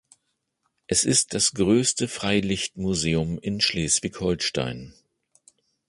Es 0.87 1.03
ist 1.03 1.35
das 1.35 1.53
größte 1.53 2.07
Freilichtmuseum 2.07 3.37
in 3.37 3.61
Schleswig-Holstein. 3.61 4.95